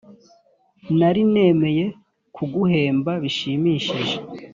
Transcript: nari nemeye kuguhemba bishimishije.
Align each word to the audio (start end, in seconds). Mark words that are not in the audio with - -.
nari 0.99 1.21
nemeye 1.33 1.85
kuguhemba 2.35 3.11
bishimishije. 3.23 4.15